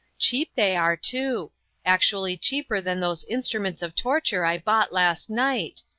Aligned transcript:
Cheap 0.17 0.49
they 0.55 0.75
are, 0.75 0.97
too. 0.97 1.51
Actually 1.85 2.35
cheaper 2.35 2.81
than 2.81 3.01
those 3.01 3.23
instruments 3.25 3.83
of 3.83 3.93
torture 3.93 4.43
I 4.43 4.57
bought 4.57 4.91
last 4.91 5.29
night. 5.29 5.83